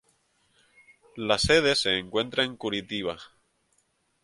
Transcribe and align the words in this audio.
La 1.17 1.37
sede 1.37 1.75
se 1.75 1.99
encuentra 1.99 2.43
en 2.43 2.57
Curitiba. 2.57 3.19